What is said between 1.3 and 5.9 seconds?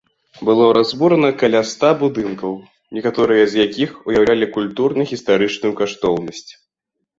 каля ста будынкаў, некаторыя з якіх уяўлялі культурна-гістарычную